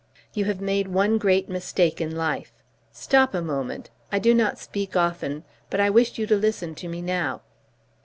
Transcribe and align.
You 0.33 0.45
have 0.45 0.59
made 0.59 0.87
one 0.87 1.19
great 1.19 1.47
mistake 1.47 2.01
in 2.01 2.15
life. 2.17 2.53
Stop 2.91 3.35
a 3.35 3.41
moment. 3.43 3.91
I 4.11 4.17
do 4.17 4.33
not 4.33 4.57
speak 4.57 4.95
often, 4.95 5.43
but 5.69 5.79
I 5.79 5.91
wish 5.91 6.17
you 6.17 6.25
to 6.25 6.35
listen 6.35 6.73
to 6.73 6.87
me 6.87 7.03
now. 7.03 7.43